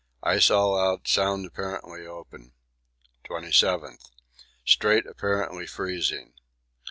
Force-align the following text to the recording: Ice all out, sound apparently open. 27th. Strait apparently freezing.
Ice 0.23 0.49
all 0.49 0.75
out, 0.79 1.07
sound 1.07 1.45
apparently 1.45 2.07
open. 2.07 2.53
27th. 3.25 4.09
Strait 4.65 5.05
apparently 5.05 5.67
freezing. 5.67 6.33